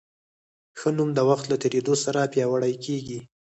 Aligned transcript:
ښه 0.79 0.89
نوم 0.97 1.09
د 1.15 1.19
وخت 1.29 1.45
له 1.51 1.57
تېرېدو 1.63 1.93
سره 2.05 2.29
پیاوړی 2.33 2.73
کېږي. 2.85 3.19